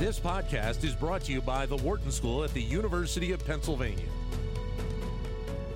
This 0.00 0.18
podcast 0.18 0.82
is 0.82 0.94
brought 0.94 1.24
to 1.24 1.32
you 1.32 1.42
by 1.42 1.66
the 1.66 1.76
Wharton 1.76 2.10
School 2.10 2.42
at 2.42 2.54
the 2.54 2.62
University 2.62 3.32
of 3.32 3.46
Pennsylvania. 3.46 4.06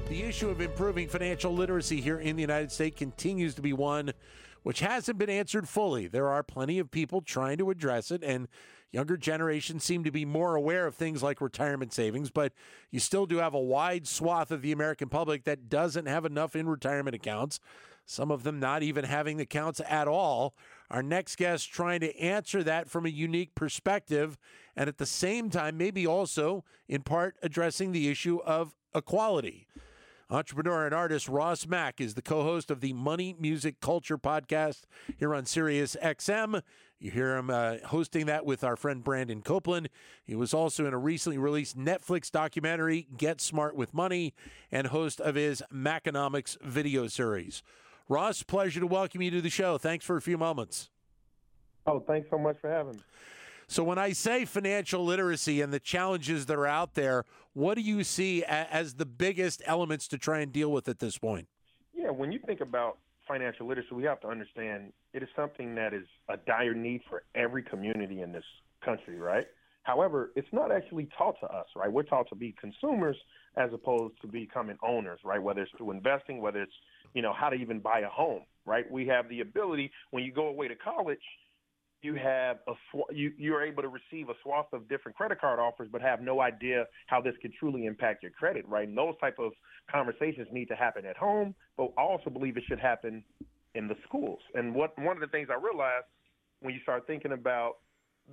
The 0.08 0.22
issue 0.22 0.48
of 0.48 0.62
improving 0.62 1.08
financial 1.08 1.53
literacy 1.53 2.00
here 2.00 2.19
in 2.19 2.34
the 2.34 2.40
United 2.40 2.72
States 2.72 2.98
continues 2.98 3.54
to 3.56 3.60
be 3.60 3.74
one 3.74 4.14
which 4.62 4.80
hasn't 4.80 5.18
been 5.18 5.29
answered 5.29 5.68
fully. 5.68 6.06
There 6.06 6.30
are 6.30 6.42
plenty 6.42 6.79
of 6.79 6.90
people 6.90 7.21
trying 7.21 7.58
to 7.58 7.69
address 7.69 8.10
it, 8.10 8.24
and 8.24 8.49
younger 8.92 9.19
generations 9.19 9.85
seem 9.85 10.04
to 10.04 10.10
be 10.10 10.25
more 10.25 10.54
aware 10.54 10.87
of 10.87 10.95
things 10.95 11.22
like 11.22 11.43
retirement 11.43 11.93
savings, 11.93 12.31
but 12.31 12.54
you 12.91 13.01
still 13.01 13.27
do 13.27 13.37
have 13.37 13.53
a 13.53 13.61
wide 13.61 14.06
swath 14.06 14.51
of 14.51 14.63
the 14.63 14.72
American 14.72 15.11
public 15.11 15.45
that 15.45 15.69
doesn't 15.69 16.06
have 16.06 16.25
enough 16.25 16.56
in 16.56 16.66
retirement 16.66 17.15
accounts, 17.15 17.61
some 18.06 18.30
of 18.30 18.42
them 18.42 18.60
not 18.60 18.82
even 18.82 19.05
having 19.05 19.41
accounts 19.41 19.80
at 19.88 20.09
all. 20.09 20.54
Our 20.91 21.02
next 21.02 21.36
guest 21.36 21.70
trying 21.73 22.00
to 22.00 22.16
answer 22.18 22.62
that 22.62 22.88
from 22.88 23.06
a 23.06 23.10
unique 23.10 23.54
perspective, 23.54 24.38
and 24.76 24.88
at 24.88 24.98
the 24.98 25.06
same 25.06 25.50
time, 25.50 25.76
maybe 25.76 26.06
also 26.06 26.64
in 26.88 27.02
part 27.02 27.36
addressing 27.42 27.92
the 27.92 28.09
issue 28.09 28.40
of 28.45 28.74
equality. 28.95 29.66
Entrepreneur 30.30 30.86
and 30.86 30.95
artist 30.95 31.28
Ross 31.28 31.66
Mack 31.66 32.00
is 32.00 32.14
the 32.14 32.22
co-host 32.22 32.70
of 32.70 32.80
the 32.80 32.92
Money 32.92 33.36
Music 33.38 33.80
Culture 33.80 34.16
podcast 34.16 34.82
here 35.18 35.34
on 35.34 35.45
Sirius 35.45 35.96
XM. 36.02 36.62
You 36.98 37.10
hear 37.10 37.36
him 37.36 37.50
uh, 37.50 37.76
hosting 37.86 38.26
that 38.26 38.46
with 38.46 38.64
our 38.64 38.76
friend 38.76 39.04
Brandon 39.04 39.42
Copeland. 39.42 39.90
He 40.24 40.34
was 40.34 40.54
also 40.54 40.86
in 40.86 40.95
a 40.95 40.98
recently 40.98 41.36
released 41.36 41.76
Netflix 41.76 42.30
documentary, 42.30 43.06
Get 43.16 43.42
Smart 43.42 43.76
with 43.76 43.92
Money, 43.92 44.32
and 44.73 44.86
host 44.86 45.20
of 45.20 45.34
his 45.34 45.62
Macconomics 45.73 46.56
video 46.62 47.06
series. 47.06 47.62
Ross, 48.08 48.42
pleasure 48.42 48.80
to 48.80 48.86
welcome 48.86 49.22
you 49.22 49.30
to 49.30 49.40
the 49.40 49.48
show. 49.48 49.78
Thanks 49.78 50.04
for 50.04 50.16
a 50.16 50.20
few 50.20 50.36
moments. 50.36 50.90
Oh, 51.86 52.00
thanks 52.00 52.28
so 52.30 52.36
much 52.36 52.56
for 52.60 52.68
having 52.68 52.96
me. 52.96 53.02
So, 53.66 53.82
when 53.82 53.98
I 53.98 54.12
say 54.12 54.45
financial 54.45 55.04
literacy 55.04 55.62
and 55.62 55.73
the 55.73 55.80
challenges 55.80 56.45
that 56.46 56.56
are 56.56 56.66
out 56.66 56.95
there, 56.95 57.24
what 57.54 57.76
do 57.76 57.80
you 57.80 58.04
see 58.04 58.45
as 58.45 58.95
the 58.95 59.06
biggest 59.06 59.62
elements 59.64 60.06
to 60.09 60.18
try 60.18 60.40
and 60.40 60.52
deal 60.52 60.70
with 60.70 60.87
at 60.87 60.98
this 60.98 61.16
point? 61.16 61.48
Yeah, 61.95 62.10
when 62.10 62.30
you 62.30 62.40
think 62.45 62.60
about 62.60 62.98
financial 63.26 63.66
literacy, 63.66 63.95
we 63.95 64.03
have 64.03 64.20
to 64.20 64.29
understand 64.29 64.92
it 65.14 65.23
is 65.23 65.31
something 65.34 65.75
that 65.77 65.95
is 65.95 66.07
a 66.29 66.36
dire 66.36 66.75
need 66.75 67.01
for 67.09 67.23
every 67.34 67.62
community 67.62 68.20
in 68.20 68.33
this 68.33 68.45
country, 68.84 69.19
right? 69.19 69.47
However, 69.84 70.31
it's 70.36 70.48
not 70.53 70.70
actually 70.70 71.09
taught 71.17 71.41
to 71.41 71.47
us, 71.47 71.67
right? 71.75 71.91
We're 71.91 72.03
taught 72.03 72.29
to 72.31 72.34
be 72.34 72.55
consumers 72.61 73.17
as 73.57 73.70
opposed 73.73 74.20
to 74.20 74.27
becoming 74.27 74.77
owners, 74.83 75.20
right? 75.25 75.42
Whether 75.42 75.62
it's 75.62 75.73
through 75.79 75.92
investing, 75.92 76.42
whether 76.42 76.62
it's, 76.62 76.73
you 77.15 77.23
know, 77.23 77.33
how 77.33 77.48
to 77.48 77.57
even 77.57 77.81
buy 77.81 78.01
a 78.01 78.09
home, 78.09 78.43
right? 78.67 78.91
We 78.91 79.07
have 79.07 79.29
the 79.29 79.41
ability 79.41 79.91
when 80.11 80.25
you 80.25 80.33
go 80.33 80.48
away 80.48 80.69
to 80.69 80.77
college– 80.77 81.19
you 82.05 82.15
have 82.15 82.59
a 82.69 82.73
sw- 82.93 83.11
you 83.12 83.33
you're 83.39 83.65
able 83.65 83.83
to 83.83 83.89
receive 83.89 84.29
a 84.29 84.34
swath 84.43 84.67
of 84.73 84.89
different 84.89 85.17
credit 85.17 85.41
card 85.41 85.59
offers, 85.59 85.89
but 85.91 86.03
have 86.03 86.20
no 86.20 86.41
idea 86.41 86.85
how 87.07 87.20
this 87.20 87.35
could 87.41 87.53
truly 87.59 87.87
impact 87.87 88.23
your 88.23 88.31
credit, 88.33 88.69
right? 88.69 88.87
And 88.87 88.97
those 88.97 89.15
type 89.20 89.39
of 89.39 89.53
conversations 89.91 90.47
need 90.53 90.69
to 90.69 90.77
happen 90.77 91.07
at 91.07 91.17
home, 91.17 91.55
but 91.77 91.92
I 91.97 92.03
also 92.03 92.31
believe 92.31 92.57
it 92.57 92.65
should 92.69 92.79
happen 92.79 93.25
in 93.75 93.89
the 93.89 93.97
schools. 94.07 94.41
And 94.55 94.75
what 94.75 94.97
one 94.98 95.17
of 95.17 95.20
the 95.20 95.29
things 95.29 95.48
I 95.51 95.55
realized 95.55 96.05
when 96.61 96.75
you 96.75 96.81
start 96.83 97.07
thinking 97.07 97.33
about 97.33 97.77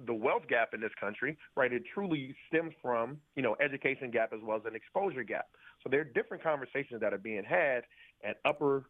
the 0.06 0.14
wealth 0.14 0.44
gap 0.48 0.74
in 0.74 0.80
this 0.80 0.92
country, 1.00 1.38
right? 1.56 1.72
It 1.72 1.84
truly 1.94 2.36
stems 2.48 2.74
from, 2.82 3.18
you 3.36 3.42
know, 3.42 3.56
education 3.64 4.12
gap 4.12 4.32
as 4.34 4.40
well 4.44 4.58
as 4.58 4.64
an 4.66 4.76
exposure 4.76 5.24
gap. 5.24 5.48
So 5.84 5.90
there 5.90 6.02
are 6.02 6.06
different 6.06 6.44
conversations 6.44 7.02
that 7.02 7.14
are 7.14 7.18
being 7.18 7.44
had 7.44 7.84
at 8.24 8.38
upper 8.46 8.86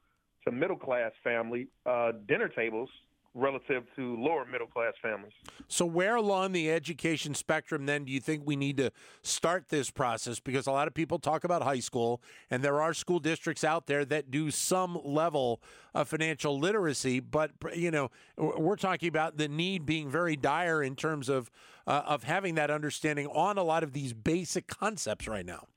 to 0.45 0.51
middle 0.51 0.77
class 0.77 1.11
family 1.23 1.67
uh, 1.85 2.11
dinner 2.27 2.47
tables 2.47 2.89
relative 3.33 3.83
to 3.95 4.17
lower 4.17 4.45
middle 4.45 4.67
class 4.67 4.93
families. 5.01 5.31
So, 5.67 5.85
where 5.85 6.15
along 6.15 6.51
the 6.51 6.69
education 6.69 7.33
spectrum 7.33 7.85
then 7.85 8.03
do 8.05 8.11
you 8.11 8.19
think 8.19 8.43
we 8.45 8.55
need 8.55 8.77
to 8.77 8.91
start 9.21 9.69
this 9.69 9.89
process? 9.89 10.39
Because 10.39 10.67
a 10.67 10.71
lot 10.71 10.87
of 10.87 10.93
people 10.93 11.19
talk 11.19 11.43
about 11.43 11.61
high 11.61 11.79
school, 11.79 12.21
and 12.49 12.61
there 12.63 12.81
are 12.81 12.93
school 12.93 13.19
districts 13.19 13.63
out 13.63 13.87
there 13.87 14.03
that 14.05 14.31
do 14.31 14.51
some 14.51 14.99
level 15.03 15.61
of 15.93 16.07
financial 16.07 16.59
literacy, 16.59 17.19
but 17.19 17.51
you 17.75 17.91
know, 17.91 18.11
we're 18.37 18.75
talking 18.75 19.07
about 19.07 19.37
the 19.37 19.47
need 19.47 19.85
being 19.85 20.09
very 20.09 20.35
dire 20.35 20.83
in 20.83 20.95
terms 20.95 21.29
of 21.29 21.49
uh, 21.87 22.03
of 22.05 22.23
having 22.23 22.55
that 22.55 22.69
understanding 22.69 23.27
on 23.27 23.57
a 23.57 23.63
lot 23.63 23.83
of 23.83 23.93
these 23.93 24.13
basic 24.13 24.67
concepts 24.67 25.27
right 25.27 25.45
now. 25.45 25.67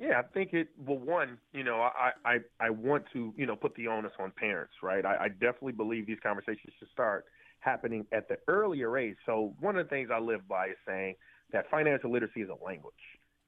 Yeah, 0.00 0.18
I 0.18 0.22
think 0.32 0.54
it. 0.54 0.68
Well, 0.78 0.96
one, 0.96 1.36
you 1.52 1.62
know, 1.62 1.82
I 1.82 2.12
I 2.24 2.38
I 2.58 2.70
want 2.70 3.04
to 3.12 3.34
you 3.36 3.44
know 3.44 3.54
put 3.54 3.74
the 3.74 3.86
onus 3.88 4.12
on 4.18 4.32
parents, 4.34 4.72
right? 4.82 5.04
I, 5.04 5.24
I 5.24 5.28
definitely 5.28 5.72
believe 5.72 6.06
these 6.06 6.18
conversations 6.22 6.72
should 6.78 6.88
start 6.90 7.26
happening 7.58 8.06
at 8.10 8.26
the 8.26 8.38
earlier 8.48 8.96
age. 8.96 9.16
So 9.26 9.52
one 9.60 9.76
of 9.76 9.84
the 9.84 9.90
things 9.90 10.08
I 10.10 10.18
live 10.18 10.48
by 10.48 10.68
is 10.68 10.76
saying 10.88 11.16
that 11.52 11.68
financial 11.70 12.10
literacy 12.10 12.40
is 12.40 12.48
a 12.48 12.64
language, 12.64 12.94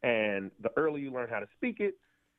and 0.03 0.51
the 0.63 0.69
earlier 0.77 1.03
you 1.05 1.11
learn 1.11 1.31
how 1.31 1.41
to 1.41 1.49
speak 1.57 1.81
it, 1.81 1.95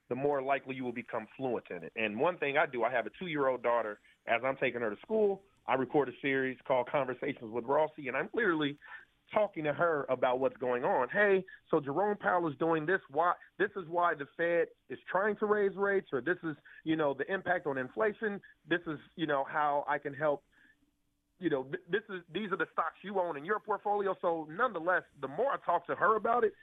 the 0.09 0.15
more 0.15 0.43
likely 0.43 0.75
you 0.75 0.83
will 0.83 0.93
become 0.93 1.25
fluent 1.35 1.65
in 1.71 1.77
it. 1.83 1.91
And 1.95 2.19
one 2.19 2.37
thing 2.37 2.55
I 2.55 2.67
do, 2.67 2.83
I 2.83 2.91
have 2.91 3.07
a 3.07 3.11
two-year-old 3.17 3.63
daughter. 3.63 3.99
As 4.27 4.41
I'm 4.45 4.57
taking 4.57 4.81
her 4.81 4.91
to 4.91 5.01
school, 5.01 5.41
I 5.67 5.73
record 5.73 6.07
a 6.09 6.11
series 6.21 6.57
called 6.67 6.87
Conversations 6.87 7.51
with 7.51 7.65
Rossi, 7.65 8.09
and 8.09 8.15
I'm 8.15 8.29
literally 8.33 8.77
talking 9.33 9.63
to 9.63 9.73
her 9.73 10.05
about 10.09 10.39
what's 10.39 10.57
going 10.57 10.83
on. 10.83 11.07
Hey, 11.09 11.43
so 11.69 11.79
Jerome 11.79 12.17
Powell 12.17 12.47
is 12.47 12.55
doing 12.57 12.85
this. 12.85 12.99
Why? 13.09 13.33
This 13.57 13.69
is 13.75 13.83
why 13.89 14.13
the 14.13 14.25
Fed 14.37 14.67
is 14.89 14.99
trying 15.11 15.35
to 15.37 15.45
raise 15.45 15.75
rates, 15.75 16.07
or 16.13 16.21
this 16.21 16.37
is, 16.43 16.55
you 16.83 16.95
know, 16.95 17.13
the 17.13 17.31
impact 17.31 17.67
on 17.67 17.77
inflation. 17.77 18.39
This 18.69 18.81
is, 18.87 18.99
you 19.15 19.27
know, 19.27 19.45
how 19.47 19.85
I 19.87 19.97
can 19.97 20.13
help. 20.13 20.43
You 21.39 21.49
know, 21.49 21.67
this 21.89 22.03
is 22.09 22.21
these 22.33 22.51
are 22.51 22.57
the 22.57 22.67
stocks 22.71 22.97
you 23.01 23.19
own 23.19 23.37
in 23.37 23.43
your 23.43 23.59
portfolio. 23.59 24.15
So, 24.21 24.47
nonetheless, 24.49 25.03
the 25.21 25.27
more 25.27 25.51
I 25.51 25.57
talk 25.65 25.87
to 25.87 25.95
her 25.95 26.15
about 26.15 26.43
it, 26.43 26.53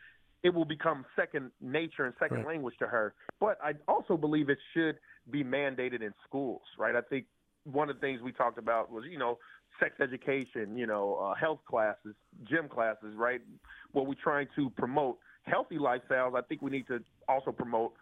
it 0.42 0.54
will 0.54 0.64
become 0.64 1.04
second 1.16 1.50
nature 1.60 2.04
and 2.06 2.14
second 2.18 2.38
right. 2.38 2.46
language 2.46 2.74
to 2.78 2.86
her. 2.86 3.14
But 3.40 3.58
I 3.62 3.72
also 3.88 4.16
believe 4.16 4.48
it 4.48 4.58
should 4.74 4.96
be 5.30 5.44
mandated 5.44 6.02
in 6.02 6.14
schools, 6.26 6.62
right? 6.78 6.94
I 6.94 7.02
think 7.02 7.26
one 7.64 7.90
of 7.90 7.96
the 7.96 8.00
things 8.00 8.22
we 8.22 8.32
talked 8.32 8.58
about 8.58 8.90
was, 8.90 9.04
you 9.10 9.18
know, 9.18 9.38
sex 9.80 9.94
education, 10.00 10.76
you 10.76 10.86
know, 10.86 11.14
uh, 11.14 11.34
health 11.34 11.60
classes, 11.68 12.14
gym 12.48 12.68
classes, 12.68 13.14
right? 13.16 13.40
Where 13.92 14.04
we're 14.04 14.14
trying 14.22 14.48
to 14.56 14.70
promote 14.70 15.18
healthy 15.42 15.78
lifestyles, 15.78 16.36
I 16.38 16.42
think 16.42 16.62
we 16.62 16.70
need 16.70 16.86
to 16.88 17.00
also 17.28 17.50
promote 17.50 17.92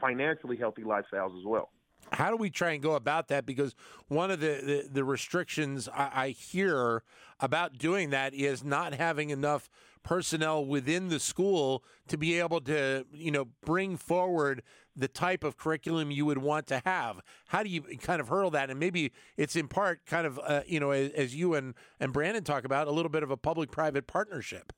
financially 0.00 0.56
healthy 0.56 0.82
lifestyles 0.82 1.38
as 1.38 1.44
well. 1.44 1.70
How 2.12 2.30
do 2.30 2.36
we 2.36 2.50
try 2.50 2.72
and 2.72 2.82
go 2.82 2.94
about 2.94 3.28
that? 3.28 3.44
Because 3.44 3.74
one 4.08 4.30
of 4.30 4.40
the, 4.40 4.60
the, 4.62 4.88
the 4.90 5.04
restrictions 5.04 5.88
I, 5.88 6.10
I, 6.14 6.28
hear 6.28 7.02
about 7.40 7.78
doing 7.78 8.10
that 8.10 8.34
is 8.34 8.62
not 8.62 8.94
having 8.94 9.30
enough 9.30 9.68
personnel 10.04 10.64
within 10.64 11.08
the 11.08 11.18
school 11.18 11.82
to 12.08 12.16
be 12.16 12.38
able 12.38 12.60
to, 12.60 13.04
you 13.12 13.30
know, 13.30 13.48
bring 13.64 13.96
forward 13.96 14.62
the 14.94 15.08
type 15.08 15.42
of 15.42 15.56
curriculum 15.56 16.10
you 16.10 16.24
would 16.24 16.38
want 16.38 16.66
to 16.68 16.80
have. 16.84 17.20
How 17.48 17.62
do 17.64 17.68
you 17.68 17.82
kind 17.82 18.20
of 18.20 18.28
hurdle 18.28 18.50
that? 18.50 18.70
And 18.70 18.78
maybe 18.78 19.12
it's 19.36 19.56
in 19.56 19.66
part 19.66 20.06
kind 20.06 20.26
of, 20.26 20.38
uh, 20.38 20.60
you 20.66 20.78
know, 20.78 20.92
as, 20.92 21.10
as 21.12 21.34
you 21.34 21.54
and, 21.54 21.74
and 21.98 22.12
Brandon 22.12 22.44
talk 22.44 22.64
about, 22.64 22.86
a 22.86 22.92
little 22.92 23.10
bit 23.10 23.22
of 23.24 23.30
a 23.30 23.36
public-private 23.36 24.06
partnership. 24.06 24.72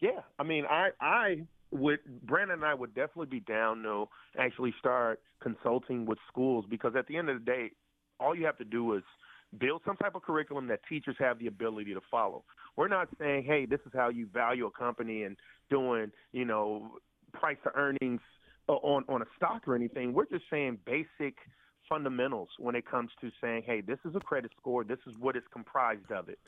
Yeah, 0.00 0.20
I 0.38 0.42
mean, 0.42 0.64
I 0.68 0.90
I 1.00 1.46
would 1.70 2.00
Brandon 2.24 2.58
and 2.58 2.64
I 2.64 2.74
would 2.74 2.94
definitely 2.94 3.26
be 3.26 3.40
down 3.40 3.82
to 3.82 4.06
actually 4.38 4.74
start 4.78 5.20
consulting 5.42 6.06
with 6.06 6.18
schools 6.28 6.64
because 6.68 6.94
at 6.96 7.06
the 7.06 7.16
end 7.16 7.28
of 7.28 7.38
the 7.40 7.44
day, 7.44 7.70
all 8.20 8.34
you 8.34 8.46
have 8.46 8.58
to 8.58 8.64
do 8.64 8.94
is 8.94 9.02
build 9.58 9.82
some 9.86 9.96
type 9.96 10.14
of 10.14 10.22
curriculum 10.22 10.66
that 10.68 10.80
teachers 10.88 11.16
have 11.18 11.38
the 11.38 11.46
ability 11.46 11.94
to 11.94 12.00
follow. 12.10 12.44
We're 12.76 12.88
not 12.88 13.08
saying, 13.18 13.44
hey, 13.44 13.66
this 13.66 13.80
is 13.86 13.92
how 13.94 14.08
you 14.08 14.28
value 14.32 14.66
a 14.66 14.70
company 14.70 15.24
and 15.24 15.36
doing, 15.70 16.10
you 16.32 16.44
know, 16.44 16.92
price 17.32 17.56
to 17.64 17.70
earnings 17.74 18.20
uh, 18.68 18.72
on 18.72 19.04
on 19.08 19.22
a 19.22 19.26
stock 19.36 19.66
or 19.66 19.74
anything. 19.74 20.12
We're 20.12 20.26
just 20.26 20.44
saying 20.50 20.78
basic 20.84 21.36
fundamentals 21.88 22.48
when 22.58 22.74
it 22.74 22.88
comes 22.88 23.10
to 23.20 23.30
saying, 23.40 23.62
hey, 23.64 23.80
this 23.80 23.98
is 24.04 24.14
a 24.14 24.20
credit 24.20 24.50
score, 24.60 24.84
this 24.84 24.98
is 25.06 25.14
what 25.18 25.36
is 25.36 25.42
comprised 25.52 26.10
of 26.10 26.28
it. 26.28 26.38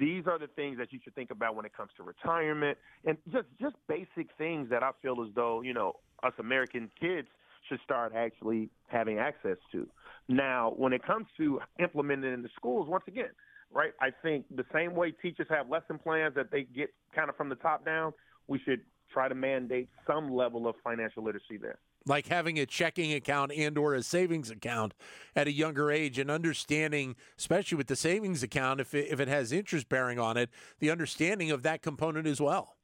These 0.00 0.24
are 0.26 0.38
the 0.38 0.46
things 0.46 0.78
that 0.78 0.94
you 0.94 0.98
should 1.04 1.14
think 1.14 1.30
about 1.30 1.54
when 1.54 1.66
it 1.66 1.76
comes 1.76 1.90
to 1.98 2.02
retirement 2.02 2.78
and 3.04 3.18
just 3.30 3.46
just 3.60 3.76
basic 3.86 4.28
things 4.38 4.70
that 4.70 4.82
I 4.82 4.92
feel 5.02 5.22
as 5.22 5.28
though, 5.34 5.60
you 5.60 5.74
know, 5.74 5.96
us 6.22 6.32
American 6.38 6.90
kids 6.98 7.28
should 7.68 7.80
start 7.84 8.12
actually 8.16 8.70
having 8.86 9.18
access 9.18 9.58
to. 9.72 9.86
Now, 10.26 10.72
when 10.76 10.94
it 10.94 11.04
comes 11.04 11.26
to 11.36 11.60
implementing 11.78 12.32
in 12.32 12.42
the 12.42 12.48
schools, 12.56 12.88
once 12.88 13.04
again, 13.06 13.30
right, 13.70 13.92
I 14.00 14.08
think 14.22 14.46
the 14.50 14.64
same 14.72 14.94
way 14.94 15.10
teachers 15.10 15.46
have 15.50 15.68
lesson 15.68 15.98
plans 15.98 16.34
that 16.34 16.50
they 16.50 16.62
get 16.62 16.94
kind 17.14 17.28
of 17.28 17.36
from 17.36 17.50
the 17.50 17.56
top 17.56 17.84
down, 17.84 18.14
we 18.48 18.58
should 18.64 18.80
try 19.12 19.28
to 19.28 19.34
mandate 19.34 19.90
some 20.06 20.32
level 20.32 20.66
of 20.66 20.76
financial 20.82 21.22
literacy 21.22 21.58
there 21.60 21.78
like 22.06 22.28
having 22.28 22.58
a 22.58 22.66
checking 22.66 23.12
account 23.12 23.52
and 23.52 23.76
or 23.76 23.94
a 23.94 24.02
savings 24.02 24.50
account 24.50 24.94
at 25.36 25.46
a 25.46 25.52
younger 25.52 25.90
age 25.90 26.18
and 26.18 26.30
understanding 26.30 27.14
especially 27.38 27.76
with 27.76 27.86
the 27.86 27.96
savings 27.96 28.42
account 28.42 28.80
if 28.80 28.94
it, 28.94 29.08
if 29.10 29.20
it 29.20 29.28
has 29.28 29.52
interest 29.52 29.88
bearing 29.88 30.18
on 30.18 30.36
it 30.36 30.50
the 30.78 30.90
understanding 30.90 31.50
of 31.50 31.62
that 31.62 31.82
component 31.82 32.26
as 32.26 32.40
well. 32.40 32.76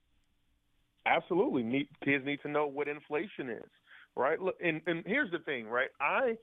Absolutely. 1.07 1.63
Need, 1.63 1.89
kids 2.05 2.27
need 2.27 2.41
to 2.43 2.49
know 2.49 2.67
what 2.67 2.89
inflation 2.89 3.49
is 3.51 3.71
right? 4.17 4.41
Look, 4.41 4.57
and, 4.63 4.81
and 4.87 5.05
here's 5.07 5.31
the 5.31 5.39
thing 5.39 5.69
right? 5.69 5.91
I 6.01 6.37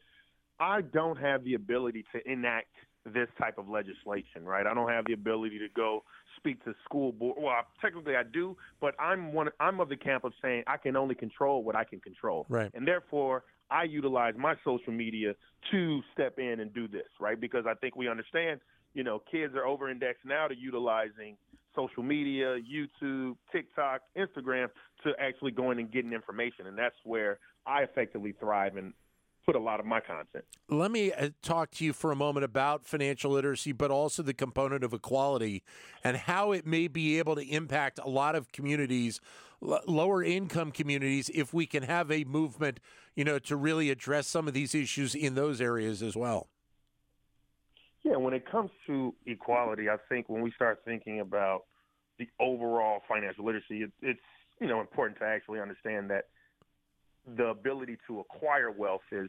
i 0.59 0.81
don't 0.81 1.17
have 1.17 1.43
the 1.43 1.55
ability 1.55 2.05
to 2.13 2.31
enact 2.31 2.69
this 3.05 3.27
type 3.37 3.57
of 3.57 3.67
legislation, 3.67 4.45
right? 4.45 4.65
I 4.65 4.73
don't 4.73 4.89
have 4.89 5.05
the 5.05 5.13
ability 5.13 5.59
to 5.59 5.67
go 5.75 6.03
speak 6.37 6.63
to 6.65 6.73
school 6.85 7.11
board. 7.11 7.37
Well, 7.39 7.55
technically 7.81 8.15
I 8.15 8.23
do, 8.23 8.57
but 8.81 8.95
I'm 8.99 9.33
one. 9.33 9.49
I'm 9.59 9.79
of 9.79 9.89
the 9.89 9.97
camp 9.97 10.23
of 10.23 10.33
saying 10.41 10.63
I 10.67 10.77
can 10.77 10.95
only 10.95 11.15
control 11.15 11.63
what 11.63 11.75
I 11.75 11.83
can 11.83 11.99
control, 11.99 12.45
right? 12.49 12.71
And 12.73 12.87
therefore, 12.87 13.43
I 13.69 13.83
utilize 13.83 14.33
my 14.37 14.55
social 14.63 14.93
media 14.93 15.33
to 15.71 16.01
step 16.13 16.37
in 16.37 16.59
and 16.59 16.73
do 16.73 16.87
this, 16.87 17.07
right? 17.19 17.39
Because 17.39 17.65
I 17.67 17.73
think 17.75 17.95
we 17.95 18.07
understand, 18.07 18.59
you 18.93 19.03
know, 19.03 19.21
kids 19.31 19.55
are 19.55 19.65
over 19.65 19.89
indexed 19.89 20.25
now 20.25 20.47
to 20.47 20.55
utilizing 20.55 21.37
social 21.75 22.03
media, 22.03 22.57
YouTube, 22.59 23.35
TikTok, 23.51 24.01
Instagram 24.17 24.67
to 25.03 25.13
actually 25.19 25.51
going 25.51 25.79
and 25.79 25.91
getting 25.91 26.13
information. 26.13 26.67
And 26.67 26.77
that's 26.77 26.95
where 27.03 27.39
I 27.65 27.81
effectively 27.81 28.33
thrive 28.39 28.77
and 28.77 28.93
put 29.45 29.55
a 29.55 29.59
lot 29.59 29.79
of 29.79 29.85
my 29.85 29.99
content. 29.99 30.45
Let 30.69 30.91
me 30.91 31.11
uh, 31.11 31.29
talk 31.41 31.71
to 31.71 31.85
you 31.85 31.93
for 31.93 32.11
a 32.11 32.15
moment 32.15 32.43
about 32.43 32.85
financial 32.85 33.31
literacy, 33.31 33.71
but 33.71 33.91
also 33.91 34.23
the 34.23 34.33
component 34.33 34.83
of 34.83 34.93
equality 34.93 35.63
and 36.03 36.17
how 36.17 36.51
it 36.51 36.65
may 36.65 36.87
be 36.87 37.19
able 37.19 37.35
to 37.35 37.41
impact 37.41 37.99
a 38.01 38.09
lot 38.09 38.35
of 38.35 38.51
communities, 38.51 39.19
l- 39.61 39.81
lower 39.85 40.23
income 40.23 40.71
communities, 40.71 41.29
if 41.33 41.53
we 41.53 41.65
can 41.65 41.83
have 41.83 42.11
a 42.11 42.23
movement, 42.23 42.79
you 43.15 43.23
know, 43.23 43.39
to 43.39 43.55
really 43.55 43.89
address 43.89 44.27
some 44.27 44.47
of 44.47 44.53
these 44.53 44.73
issues 44.73 45.15
in 45.15 45.35
those 45.35 45.59
areas 45.59 46.01
as 46.01 46.15
well. 46.15 46.47
Yeah, 48.03 48.17
when 48.17 48.33
it 48.33 48.49
comes 48.49 48.69
to 48.87 49.13
equality, 49.25 49.89
I 49.89 49.95
think 50.09 50.27
when 50.27 50.41
we 50.41 50.51
start 50.51 50.81
thinking 50.83 51.21
about 51.21 51.63
the 52.19 52.27
overall 52.39 53.01
financial 53.07 53.45
literacy, 53.45 53.83
it, 53.83 53.91
it's 54.01 54.19
you 54.59 54.67
know 54.67 54.81
important 54.81 55.19
to 55.19 55.25
actually 55.25 55.59
understand 55.61 56.09
that 56.09 56.25
the 57.37 57.47
ability 57.47 57.97
to 58.07 58.19
acquire 58.19 58.71
wealth 58.71 59.01
has 59.11 59.27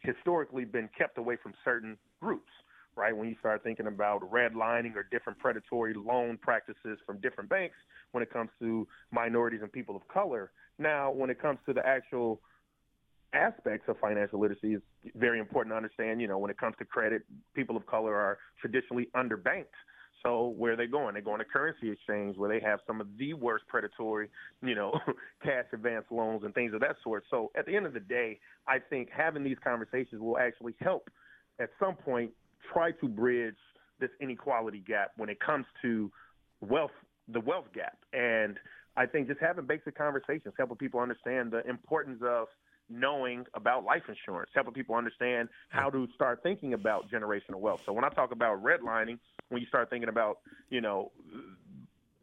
historically 0.00 0.64
been 0.64 0.88
kept 0.96 1.18
away 1.18 1.36
from 1.42 1.52
certain 1.64 1.96
groups, 2.20 2.50
right? 2.96 3.16
When 3.16 3.28
you 3.28 3.36
start 3.40 3.62
thinking 3.62 3.86
about 3.86 4.22
redlining 4.30 4.96
or 4.96 5.02
different 5.10 5.38
predatory 5.38 5.94
loan 5.94 6.38
practices 6.40 6.98
from 7.06 7.18
different 7.20 7.50
banks 7.50 7.76
when 8.12 8.22
it 8.22 8.32
comes 8.32 8.50
to 8.60 8.86
minorities 9.10 9.60
and 9.62 9.72
people 9.72 9.96
of 9.96 10.06
color. 10.08 10.50
Now, 10.78 11.10
when 11.10 11.30
it 11.30 11.40
comes 11.40 11.58
to 11.66 11.72
the 11.72 11.84
actual 11.86 12.40
aspects 13.34 13.88
of 13.88 13.98
financial 13.98 14.40
literacy 14.40 14.74
is 14.74 14.82
very 15.14 15.38
important 15.38 15.72
to 15.72 15.76
understand. 15.76 16.20
You 16.20 16.28
know, 16.28 16.38
when 16.38 16.50
it 16.50 16.58
comes 16.58 16.74
to 16.78 16.84
credit, 16.84 17.22
people 17.54 17.76
of 17.76 17.86
color 17.86 18.14
are 18.14 18.38
traditionally 18.60 19.08
underbanked. 19.14 19.66
So 20.22 20.54
where 20.56 20.72
are 20.72 20.76
they 20.76 20.86
going? 20.86 21.14
They're 21.14 21.22
going 21.22 21.38
to 21.38 21.44
currency 21.44 21.90
exchange 21.90 22.36
where 22.36 22.48
they 22.48 22.64
have 22.64 22.80
some 22.86 23.00
of 23.00 23.06
the 23.18 23.34
worst 23.34 23.66
predatory, 23.68 24.28
you 24.62 24.74
know, 24.74 24.92
cash 25.42 25.66
advance 25.72 26.06
loans 26.10 26.42
and 26.44 26.54
things 26.54 26.74
of 26.74 26.80
that 26.80 26.96
sort. 27.02 27.24
So 27.30 27.50
at 27.56 27.66
the 27.66 27.76
end 27.76 27.86
of 27.86 27.94
the 27.94 28.00
day, 28.00 28.38
I 28.66 28.78
think 28.78 29.08
having 29.16 29.44
these 29.44 29.58
conversations 29.62 30.20
will 30.20 30.38
actually 30.38 30.74
help 30.80 31.10
at 31.60 31.70
some 31.78 31.94
point 31.94 32.30
try 32.72 32.92
to 32.92 33.08
bridge 33.08 33.56
this 34.00 34.10
inequality 34.20 34.82
gap 34.86 35.12
when 35.16 35.28
it 35.28 35.40
comes 35.40 35.66
to 35.82 36.10
wealth, 36.60 36.90
the 37.28 37.40
wealth 37.40 37.66
gap. 37.74 37.98
And 38.12 38.58
I 38.96 39.06
think 39.06 39.28
just 39.28 39.40
having 39.40 39.66
basic 39.66 39.96
conversations, 39.96 40.54
helping 40.56 40.76
people 40.76 41.00
understand 41.00 41.52
the 41.52 41.68
importance 41.68 42.20
of– 42.24 42.48
knowing 42.88 43.44
about 43.54 43.84
life 43.84 44.02
insurance, 44.08 44.50
helping 44.54 44.72
people 44.72 44.94
understand 44.94 45.48
how 45.68 45.90
to 45.90 46.06
start 46.14 46.40
thinking 46.42 46.74
about 46.74 47.10
generational 47.10 47.60
wealth. 47.60 47.82
So 47.84 47.92
when 47.92 48.04
I 48.04 48.08
talk 48.08 48.32
about 48.32 48.62
redlining, 48.62 49.18
when 49.48 49.60
you 49.60 49.68
start 49.68 49.90
thinking 49.90 50.08
about, 50.08 50.38
you 50.70 50.80
know, 50.80 51.12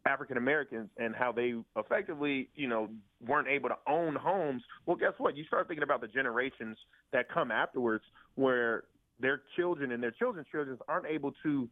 African 0.05 0.37
Americans 0.37 0.89
and 0.97 1.15
how 1.15 1.31
they 1.31 1.55
effectively, 1.75 2.49
you 2.55 2.67
know, 2.67 2.89
weren't 3.25 3.47
able 3.47 3.69
to 3.69 3.77
own 3.87 4.15
homes, 4.15 4.61
well, 4.85 4.95
guess 4.95 5.13
what? 5.17 5.35
You 5.35 5.43
start 5.45 5.67
thinking 5.67 5.83
about 5.83 6.01
the 6.01 6.07
generations 6.07 6.77
that 7.11 7.29
come 7.29 7.51
afterwards 7.51 8.03
where 8.35 8.83
their 9.19 9.41
children 9.55 9.91
and 9.91 10.03
their 10.03 10.11
children's 10.11 10.47
children 10.51 10.77
aren't 10.87 11.07
able 11.07 11.33
to 11.43 11.67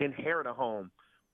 inherit 0.00 0.46
a 0.46 0.52
home, 0.52 0.90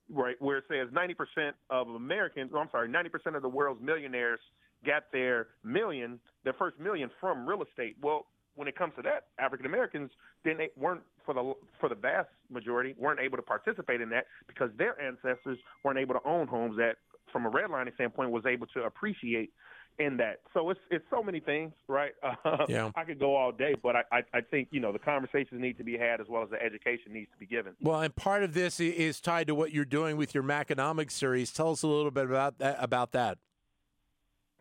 right? 0.09 0.35
Where 0.39 0.59
it 0.59 0.65
says 0.69 0.87
90% 0.93 1.51
of 1.69 1.89
Americans, 1.89 2.51
oh, 2.53 2.59
I'm 2.59 2.69
sorry, 2.71 2.87
90% 2.87 3.35
of 3.35 3.41
the 3.41 3.49
world's 3.49 3.81
millionaires– 3.81 4.39
got 4.85 5.11
their 5.11 5.47
million, 5.63 6.19
their 6.43 6.53
first 6.53 6.79
million 6.79 7.09
from 7.19 7.47
real 7.47 7.63
estate. 7.63 7.95
Well, 8.01 8.27
when 8.55 8.67
it 8.67 8.77
comes 8.77 8.93
to 8.95 9.01
that, 9.03 9.25
African 9.37 9.65
Americans 9.65 10.11
then 10.43 10.57
they 10.57 10.69
weren't 10.77 11.01
for 11.25 11.33
the 11.33 11.53
for 11.79 11.89
the 11.89 11.95
vast 11.95 12.29
majority 12.49 12.95
weren't 12.97 13.19
able 13.19 13.37
to 13.37 13.43
participate 13.43 14.01
in 14.01 14.09
that 14.09 14.25
because 14.47 14.69
their 14.77 14.99
ancestors 15.01 15.57
weren't 15.83 15.99
able 15.99 16.13
to 16.13 16.21
own 16.25 16.47
homes 16.47 16.77
that, 16.77 16.97
from 17.31 17.45
a 17.45 17.51
redlining 17.51 17.93
standpoint, 17.95 18.31
was 18.31 18.45
able 18.45 18.67
to 18.67 18.83
appreciate 18.83 19.51
in 19.97 20.17
that. 20.17 20.41
So 20.53 20.69
it's 20.69 20.79
it's 20.91 21.05
so 21.09 21.23
many 21.23 21.39
things, 21.39 21.73
right? 21.87 22.11
Uh, 22.45 22.65
yeah. 22.69 22.91
I 22.95 23.03
could 23.03 23.19
go 23.19 23.35
all 23.35 23.51
day, 23.51 23.75
but 23.81 23.95
I, 23.95 24.03
I, 24.11 24.21
I 24.35 24.41
think 24.41 24.67
you 24.69 24.79
know 24.79 24.91
the 24.91 24.99
conversations 24.99 25.59
need 25.59 25.77
to 25.79 25.83
be 25.83 25.97
had 25.97 26.21
as 26.21 26.27
well 26.29 26.43
as 26.43 26.49
the 26.49 26.61
education 26.61 27.11
needs 27.11 27.31
to 27.31 27.37
be 27.39 27.47
given. 27.47 27.73
Well, 27.81 28.01
and 28.01 28.15
part 28.15 28.43
of 28.43 28.53
this 28.53 28.79
is 28.79 29.19
tied 29.19 29.47
to 29.47 29.55
what 29.55 29.71
you're 29.71 29.83
doing 29.83 30.15
with 30.15 30.35
your 30.35 30.43
Maconomics 30.43 31.15
series. 31.15 31.51
Tell 31.51 31.71
us 31.71 31.81
a 31.81 31.87
little 31.87 32.11
bit 32.11 32.25
about 32.25 32.59
that. 32.59 32.77
About 32.79 33.13
that. 33.13 33.39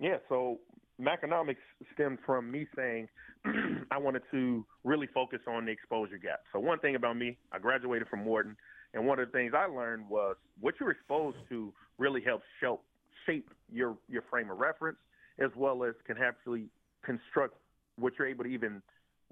Yeah, 0.00 0.16
so 0.28 0.60
Maconomics 0.98 1.60
stemmed 1.92 2.18
from 2.24 2.50
me 2.50 2.66
saying 2.76 3.08
I 3.90 3.98
wanted 3.98 4.22
to 4.30 4.64
really 4.84 5.08
focus 5.12 5.40
on 5.46 5.66
the 5.66 5.72
exposure 5.72 6.18
gap. 6.18 6.40
So 6.52 6.60
one 6.60 6.78
thing 6.78 6.94
about 6.94 7.16
me, 7.16 7.36
I 7.52 7.58
graduated 7.58 8.08
from 8.08 8.24
Wharton, 8.24 8.56
and 8.92 9.06
one 9.06 9.18
of 9.18 9.26
the 9.26 9.32
things 9.32 9.52
I 9.56 9.66
learned 9.66 10.08
was 10.08 10.36
what 10.60 10.74
you're 10.78 10.90
exposed 10.90 11.36
to 11.48 11.72
really 11.98 12.22
helps 12.22 12.44
shape 12.60 12.80
shape 13.26 13.50
your 13.72 13.96
your 14.08 14.22
frame 14.30 14.50
of 14.50 14.58
reference, 14.58 14.98
as 15.38 15.50
well 15.56 15.84
as 15.84 15.94
can 16.06 16.16
actually 16.18 16.68
construct 17.04 17.56
what 17.96 18.12
you're 18.18 18.28
able 18.28 18.44
to 18.44 18.50
even 18.50 18.82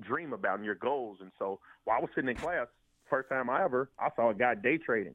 dream 0.00 0.32
about 0.32 0.56
and 0.56 0.64
your 0.64 0.74
goals. 0.74 1.18
And 1.20 1.30
so 1.38 1.60
while 1.84 1.98
I 1.98 2.00
was 2.00 2.10
sitting 2.14 2.30
in 2.30 2.36
class, 2.36 2.66
first 3.08 3.28
time 3.28 3.50
I 3.50 3.64
ever, 3.64 3.90
I 3.98 4.08
saw 4.16 4.30
a 4.30 4.34
guy 4.34 4.54
day 4.54 4.78
trading. 4.78 5.14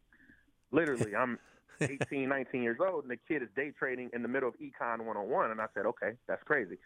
Literally, 0.71 1.15
I'm 1.15 1.39
18, 1.81 2.29
19 2.29 2.63
years 2.63 2.77
old, 2.79 3.03
and 3.03 3.11
the 3.11 3.17
kid 3.27 3.41
is 3.41 3.49
day 3.55 3.71
trading 3.77 4.09
in 4.13 4.21
the 4.21 4.27
middle 4.27 4.49
of 4.49 4.55
Econ 4.55 4.99
101. 4.99 5.51
And 5.51 5.61
I 5.61 5.65
said, 5.73 5.85
okay, 5.85 6.13
that's 6.27 6.43
crazy. 6.43 6.77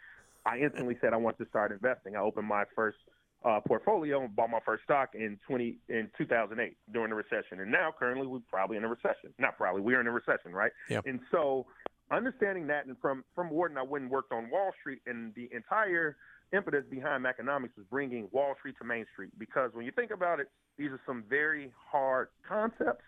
I 0.46 0.58
instantly 0.58 0.98
said 1.02 1.14
I 1.14 1.18
want 1.18 1.38
to 1.38 1.46
start 1.50 1.72
investing. 1.72 2.16
I 2.16 2.20
opened 2.20 2.48
my 2.48 2.64
first 2.76 2.98
uh, 3.44 3.60
portfolio 3.68 4.24
and 4.24 4.36
bought 4.36 4.50
my 4.50 4.60
first 4.66 4.84
stock 4.84 5.10
in 5.14 5.40
20 5.48 5.78
in 5.90 6.10
2008 6.18 6.78
during 6.94 7.10
the 7.10 7.16
recession. 7.16 7.60
And 7.60 7.72
now, 7.72 7.92
currently, 7.98 8.28
we're 8.28 8.40
probably 8.50 8.78
in 8.78 8.84
a 8.84 8.88
recession. 8.88 9.34
Not 9.40 9.58
probably, 9.58 9.82
we 9.82 9.96
are 9.96 10.02
in 10.02 10.08
a 10.08 10.12
recession, 10.12 10.54
right? 10.54 10.72
Yep. 10.90 11.06
And 11.06 11.20
so, 11.32 11.66
understanding 12.12 12.68
that, 12.68 12.86
and 12.86 12.96
from 13.02 13.24
from 13.36 13.50
Wharton, 13.50 13.78
I 13.78 13.84
went 13.84 14.04
and 14.04 14.12
worked 14.12 14.32
on 14.32 14.50
Wall 14.50 14.72
Street, 14.80 15.00
and 15.06 15.34
the 15.36 15.50
entire 15.54 16.18
impetus 16.54 16.84
behind 16.90 17.24
Maconomics 17.24 17.76
was 17.78 17.86
bringing 17.90 18.28
Wall 18.32 18.56
Street 18.60 18.76
to 18.80 18.84
Main 18.84 19.06
Street. 19.14 19.32
Because 19.38 19.72
when 19.74 19.86
you 19.86 19.92
think 19.92 20.12
about 20.12 20.40
it, 20.40 20.48
these 20.78 20.90
are 20.90 21.00
some 21.06 21.24
very 21.30 21.72
hard 21.92 22.28
concepts 22.48 23.04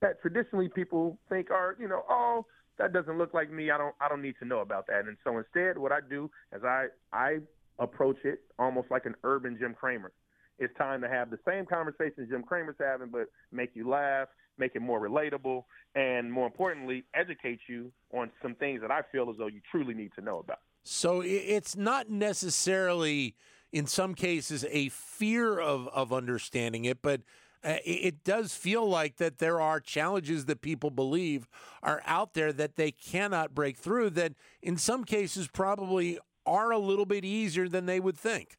that 0.00 0.20
traditionally 0.20 0.68
people 0.68 1.18
think 1.28 1.50
are, 1.50 1.76
you 1.78 1.88
know, 1.88 2.02
oh, 2.08 2.46
that 2.78 2.92
doesn't 2.92 3.16
look 3.16 3.32
like 3.32 3.50
me. 3.50 3.70
I 3.70 3.78
don't 3.78 3.94
I 4.00 4.08
don't 4.08 4.22
need 4.22 4.34
to 4.40 4.44
know 4.44 4.60
about 4.60 4.86
that. 4.88 5.06
And 5.06 5.16
so 5.24 5.38
instead 5.38 5.78
what 5.78 5.92
I 5.92 5.98
do 6.08 6.30
is 6.54 6.62
I 6.64 6.86
I 7.12 7.38
approach 7.78 8.18
it 8.24 8.40
almost 8.58 8.90
like 8.90 9.06
an 9.06 9.14
urban 9.24 9.56
Jim 9.58 9.74
Cramer. 9.74 10.12
It's 10.58 10.74
time 10.78 11.02
to 11.02 11.08
have 11.08 11.30
the 11.30 11.38
same 11.46 11.66
conversations 11.66 12.28
Jim 12.30 12.42
Cramer's 12.42 12.76
having, 12.78 13.08
but 13.08 13.26
make 13.52 13.70
you 13.74 13.88
laugh, 13.88 14.28
make 14.58 14.72
it 14.74 14.80
more 14.80 15.00
relatable, 15.00 15.64
and 15.94 16.32
more 16.32 16.46
importantly, 16.46 17.04
educate 17.14 17.60
you 17.68 17.92
on 18.12 18.30
some 18.42 18.54
things 18.54 18.80
that 18.80 18.90
I 18.90 19.02
feel 19.12 19.28
as 19.30 19.36
though 19.38 19.48
you 19.48 19.60
truly 19.70 19.94
need 19.94 20.12
to 20.16 20.22
know 20.22 20.38
about. 20.38 20.60
So 20.82 21.20
it's 21.20 21.76
not 21.76 22.08
necessarily, 22.08 23.34
in 23.72 23.86
some 23.86 24.14
cases, 24.14 24.64
a 24.70 24.88
fear 24.88 25.58
of, 25.58 25.88
of 25.88 26.12
understanding 26.12 26.84
it, 26.84 27.02
but 27.02 27.22
Uh, 27.66 27.78
it 27.84 28.22
does 28.22 28.54
feel 28.54 28.88
like 28.88 29.16
that 29.16 29.38
there 29.38 29.60
are 29.60 29.80
challenges 29.80 30.44
that 30.44 30.60
people 30.60 30.88
believe 30.88 31.48
are 31.82 32.00
out 32.06 32.32
there 32.34 32.52
that 32.52 32.76
they 32.76 32.92
cannot 32.92 33.56
break 33.56 33.76
through 33.76 34.08
that 34.08 34.32
in 34.62 34.76
some 34.76 35.02
cases 35.02 35.48
probably 35.48 36.16
are 36.46 36.70
a 36.70 36.78
little 36.78 37.04
bit 37.04 37.24
easier 37.24 37.68
than 37.68 37.86
they 37.86 37.98
would 37.98 38.16
think. 38.16 38.56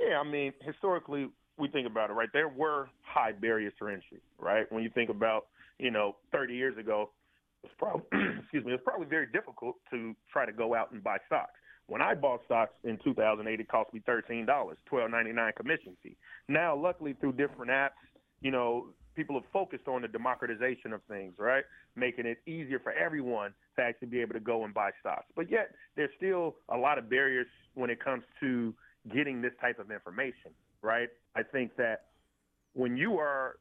Yeah, 0.00 0.20
I 0.20 0.22
mean, 0.22 0.52
historically, 0.60 1.28
we 1.56 1.66
think 1.66 1.88
about 1.88 2.10
it, 2.10 2.12
right? 2.12 2.28
There 2.32 2.48
were 2.48 2.90
high 3.02 3.32
barriers 3.32 3.72
to 3.80 3.88
entry, 3.88 4.20
right? 4.38 4.70
When 4.70 4.84
you 4.84 4.90
think 4.90 5.10
about, 5.10 5.46
you 5.80 5.90
know, 5.90 6.14
30 6.30 6.54
years 6.54 6.78
ago, 6.78 7.10
it's 7.64 7.72
probably, 7.76 8.06
excuse 8.40 8.64
me, 8.64 8.72
it's 8.72 8.84
probably 8.84 9.08
very 9.08 9.26
difficult 9.32 9.74
to 9.90 10.14
try 10.32 10.46
to 10.46 10.52
go 10.52 10.76
out 10.76 10.92
and 10.92 11.02
buy 11.02 11.16
stocks. 11.26 11.57
When 11.88 12.02
I 12.02 12.14
bought 12.14 12.42
stocks 12.44 12.74
in 12.84 12.98
2008, 13.02 13.60
it 13.60 13.68
cost 13.68 13.92
me 13.94 14.02
$13, 14.06 14.46
$12.99 14.46 15.56
commission 15.56 15.96
fee. 16.02 16.16
Now, 16.46 16.76
luckily, 16.76 17.14
through 17.18 17.32
different 17.32 17.70
apps, 17.70 17.96
you 18.42 18.50
know, 18.50 18.88
people 19.16 19.34
have 19.34 19.50
focused 19.52 19.88
on 19.88 20.02
the 20.02 20.08
democratization 20.08 20.92
of 20.92 21.00
things, 21.08 21.32
right? 21.38 21.64
Making 21.96 22.26
it 22.26 22.38
easier 22.46 22.78
for 22.78 22.92
everyone 22.92 23.54
to 23.76 23.82
actually 23.82 24.08
be 24.08 24.20
able 24.20 24.34
to 24.34 24.40
go 24.40 24.64
and 24.64 24.74
buy 24.74 24.90
stocks. 25.00 25.24
But 25.34 25.50
yet, 25.50 25.70
there's 25.96 26.10
still 26.18 26.56
a 26.68 26.76
lot 26.76 26.98
of 26.98 27.08
barriers 27.08 27.46
when 27.74 27.88
it 27.88 28.04
comes 28.04 28.22
to 28.40 28.74
getting 29.12 29.40
this 29.40 29.52
type 29.58 29.78
of 29.78 29.90
information, 29.90 30.52
right? 30.82 31.08
I 31.34 31.42
think 31.42 31.74
that 31.76 32.04
when 32.74 32.98
you 32.98 33.16
are 33.16 33.56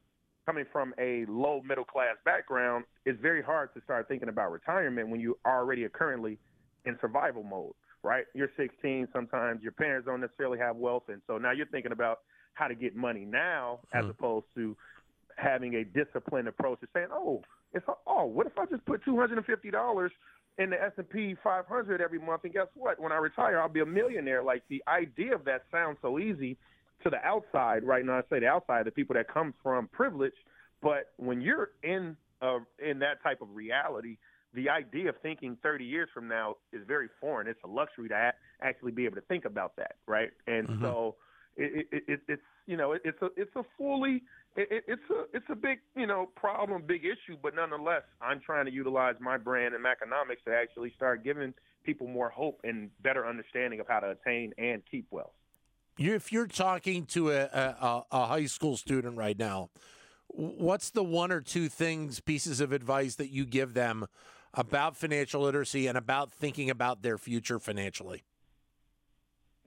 coming 0.45 0.65
from 0.71 0.93
a 0.99 1.23
low 1.29 1.61
middle 1.65 1.85
class 1.85 2.17
background, 2.25 2.83
it's 3.05 3.19
very 3.21 3.41
hard 3.41 3.73
to 3.75 3.81
start 3.85 4.09
thinking 4.09 4.27
about 4.27 4.51
retirement 4.51 5.07
when 5.07 5.21
you 5.21 5.37
are 5.45 5.59
already 5.59 5.87
currently 5.87 6.37
in 6.85 6.97
survival 6.99 7.43
mode 7.43 7.73
right? 8.07 8.25
You're 8.33 8.49
16. 8.55 9.09
Sometimes 9.11 9.61
your 9.61 9.73
parents 9.73 10.07
don't 10.07 10.21
necessarily 10.21 10.57
have 10.59 10.77
wealth, 10.77 11.03
and 11.09 11.21
so 11.27 11.37
now 11.37 11.51
you're 11.51 11.67
thinking 11.67 11.91
about 11.91 12.19
how 12.53 12.67
to 12.67 12.73
get 12.75 12.95
money 12.95 13.25
now, 13.25 13.81
as 13.93 14.05
Hmm. 14.05 14.11
opposed 14.11 14.45
to 14.55 14.75
having 15.35 15.75
a 15.75 15.83
disciplined 15.83 16.47
approach 16.47 16.79
to 16.79 16.87
saying, 16.93 17.09
"Oh, 17.11 17.43
it's 17.73 17.85
oh, 18.07 18.25
what 18.25 18.47
if 18.47 18.57
I 18.57 18.65
just 18.65 18.85
put 18.85 19.03
two 19.03 19.19
hundred 19.19 19.37
and 19.37 19.45
fifty 19.45 19.69
dollars 19.69 20.11
in 20.57 20.71
the 20.71 20.81
S 20.81 20.93
and 20.97 21.07
P 21.09 21.35
500 21.43 22.01
every 22.01 22.17
month, 22.17 22.45
and 22.45 22.53
guess 22.53 22.67
what? 22.73 22.99
When 22.99 23.11
I 23.11 23.17
retire, 23.17 23.59
I'll 23.59 23.69
be 23.69 23.81
a 23.81 23.85
millionaire." 23.85 24.41
Like 24.41 24.63
the 24.69 24.81
idea 24.87 25.35
of 25.35 25.43
that 25.45 25.65
sounds 25.69 25.97
so 26.01 26.17
easy 26.17 26.57
to 27.03 27.09
the 27.11 27.23
outside, 27.23 27.83
right 27.83 28.03
now. 28.03 28.17
I 28.17 28.21
say 28.29 28.39
the 28.39 28.47
outside, 28.47 28.85
the 28.85 28.91
people 28.91 29.13
that 29.15 29.27
come 29.27 29.53
from 29.61 29.87
privilege, 29.89 30.33
but 30.81 31.11
when 31.17 31.41
you're 31.41 31.71
in 31.83 32.17
uh, 32.41 32.59
in 32.79 32.99
that 32.99 33.21
type 33.21 33.41
of 33.41 33.49
reality, 33.53 34.17
the 34.57 34.69
idea 34.69 35.07
of 35.09 35.15
thinking 35.21 35.55
30 35.61 35.85
years 35.85 36.09
from 36.11 36.27
now 36.27 36.55
is 36.73 36.81
very 36.87 37.07
foreign. 37.21 37.47
It's 37.47 37.59
a 37.63 37.67
luxury 37.67 38.09
to 38.09 38.33
actually 38.61 38.91
be 38.91 39.05
able 39.05 39.15
to 39.15 39.21
think 39.21 39.45
about 39.45 39.75
that, 39.77 39.97
right? 40.07 40.31
And 40.47 40.67
Mhm. 40.67 40.81
so 40.81 41.15
it, 41.55 41.87
it, 41.91 42.03
it, 42.07 42.19
it's 42.27 42.41
you 42.65 42.75
know 42.75 42.93
it, 42.93 43.03
it's 43.05 43.21
a 43.21 43.29
it's 43.37 43.55
a 43.55 43.63
fully 43.77 44.23
it, 44.55 44.67
it- 44.71 44.83
it's 44.87 45.09
a 45.11 45.25
it's 45.37 45.45
a 45.49 45.55
big 45.55 45.77
you 45.95 46.07
know 46.07 46.29
problem, 46.35 46.81
big 46.87 47.05
issue, 47.05 47.37
but 47.41 47.53
nonetheless, 47.55 48.01
I'm 48.19 48.39
trying 48.41 48.65
to 48.65 48.71
utilize 48.71 49.15
my 49.19 49.37
brand 49.37 49.75
and 49.75 49.85
economics 49.85 50.41
to 50.45 50.55
actually 50.55 50.91
start 50.95 51.23
giving 51.23 51.53
people 51.83 52.07
more 52.07 52.29
hope 52.29 52.59
and 52.63 52.89
better 53.03 53.27
understanding 53.27 53.79
of 53.79 53.87
how 53.87 53.99
to 53.99 54.09
attain 54.09 54.53
and 54.57 54.81
keep 54.89 55.05
wealth. 55.11 55.33
If 55.99 56.31
you're 56.31 56.47
talking 56.47 57.05
to 57.07 57.29
a, 57.31 57.43
a, 57.45 58.03
a 58.11 58.25
high 58.25 58.45
school 58.47 58.75
student 58.75 59.17
right 59.17 59.37
now, 59.37 59.69
what's 60.27 60.89
the 60.91 61.03
one 61.03 61.31
or 61.31 61.41
two 61.41 61.69
things, 61.69 62.19
pieces 62.19 62.59
of 62.59 62.71
advice 62.71 63.15
that 63.15 63.29
you 63.29 63.45
give 63.45 63.73
them 63.73 64.05
about 64.53 64.95
financial 64.95 65.41
literacy 65.41 65.87
and 65.87 65.97
about 65.97 66.31
thinking 66.31 66.69
about 66.69 67.01
their 67.01 67.17
future 67.17 67.59
financially? 67.59 68.23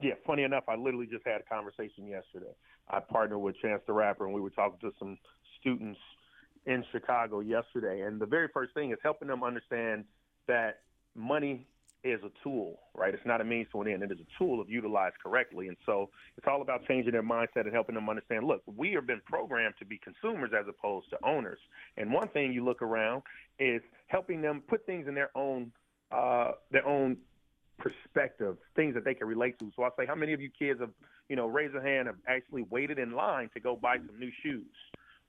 Yeah, 0.01 0.13
funny 0.25 0.43
enough, 0.43 0.63
I 0.67 0.75
literally 0.75 1.05
just 1.05 1.25
had 1.25 1.41
a 1.41 1.43
conversation 1.43 2.07
yesterday. 2.07 2.53
I 2.89 2.99
partnered 2.99 3.39
with 3.39 3.55
Chance 3.61 3.83
the 3.85 3.93
Rapper, 3.93 4.25
and 4.25 4.33
we 4.33 4.41
were 4.41 4.49
talking 4.49 4.79
to 4.81 4.91
some 4.97 5.17
students 5.59 5.99
in 6.65 6.83
Chicago 6.91 7.39
yesterday. 7.39 8.01
And 8.01 8.19
the 8.19 8.25
very 8.25 8.47
first 8.53 8.73
thing 8.73 8.91
is 8.91 8.97
helping 9.03 9.27
them 9.27 9.43
understand 9.43 10.05
that 10.47 10.81
money 11.15 11.67
is 12.03 12.19
a 12.23 12.31
tool, 12.43 12.79
right? 12.95 13.13
It's 13.13 13.25
not 13.25 13.41
a 13.41 13.43
means 13.43 13.67
to 13.71 13.81
an 13.81 13.87
end. 13.87 14.03
It 14.03 14.11
is 14.11 14.19
a 14.19 14.37
tool 14.37 14.61
if 14.61 14.69
utilized 14.69 15.15
correctly. 15.23 15.67
And 15.67 15.77
so 15.85 16.09
it's 16.37 16.47
all 16.47 16.61
about 16.61 16.85
changing 16.87 17.11
their 17.11 17.23
mindset 17.23 17.61
and 17.65 17.73
helping 17.73 17.95
them 17.95 18.09
understand, 18.09 18.45
look, 18.45 18.61
we 18.65 18.91
have 18.93 19.05
been 19.05 19.21
programmed 19.25 19.75
to 19.79 19.85
be 19.85 19.99
consumers 19.99 20.51
as 20.57 20.65
opposed 20.67 21.09
to 21.11 21.17
owners. 21.23 21.59
And 21.97 22.11
one 22.11 22.27
thing 22.29 22.53
you 22.53 22.63
look 22.63 22.81
around 22.81 23.23
is 23.59 23.81
helping 24.07 24.41
them 24.41 24.63
put 24.67 24.85
things 24.85 25.07
in 25.07 25.15
their 25.15 25.31
own 25.35 25.71
uh, 26.11 26.51
their 26.71 26.85
own 26.85 27.15
perspective, 27.77 28.57
things 28.75 28.93
that 28.93 29.05
they 29.05 29.13
can 29.13 29.27
relate 29.27 29.57
to. 29.59 29.71
So 29.75 29.83
I 29.83 29.89
say, 29.97 30.05
how 30.05 30.15
many 30.15 30.33
of 30.33 30.41
you 30.41 30.49
kids 30.49 30.81
have, 30.81 30.89
you 31.29 31.35
know, 31.35 31.47
raise 31.47 31.71
a 31.73 31.81
hand, 31.81 32.07
have 32.07 32.17
actually 32.27 32.63
waited 32.63 32.99
in 32.99 33.13
line 33.13 33.49
to 33.53 33.59
go 33.59 33.75
buy 33.75 33.97
some 33.97 34.19
new 34.19 34.31
shoes? 34.43 34.65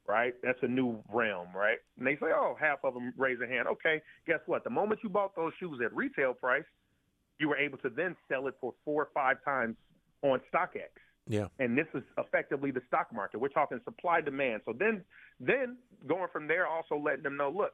Right? 0.08 0.34
That's 0.42 0.58
a 0.62 0.68
new 0.68 0.98
realm, 1.12 1.48
right? 1.54 1.78
And 1.96 2.06
they 2.06 2.16
say, 2.16 2.32
oh, 2.34 2.56
half 2.60 2.78
of 2.84 2.94
them 2.94 3.12
raise 3.16 3.38
a 3.40 3.46
hand. 3.46 3.68
Okay, 3.68 4.02
guess 4.26 4.40
what? 4.46 4.64
The 4.64 4.70
moment 4.70 5.00
you 5.04 5.08
bought 5.08 5.36
those 5.36 5.52
shoes 5.60 5.80
at 5.84 5.94
retail 5.94 6.34
price, 6.34 6.64
you 7.38 7.48
were 7.48 7.56
able 7.56 7.78
to 7.78 7.88
then 7.88 8.16
sell 8.28 8.46
it 8.48 8.54
for 8.60 8.74
four 8.84 9.02
or 9.02 9.08
five 9.14 9.36
times 9.44 9.76
on 10.22 10.40
StockX. 10.52 10.90
Yeah. 11.28 11.46
And 11.60 11.78
this 11.78 11.86
is 11.94 12.02
effectively 12.18 12.72
the 12.72 12.82
stock 12.88 13.12
market. 13.14 13.40
We're 13.40 13.48
talking 13.48 13.80
supply 13.84 14.20
demand. 14.20 14.62
So 14.64 14.74
then, 14.76 15.04
then 15.38 15.76
going 16.06 16.28
from 16.32 16.48
there, 16.48 16.66
also 16.66 16.96
letting 16.96 17.22
them 17.22 17.36
know, 17.36 17.50
look, 17.50 17.72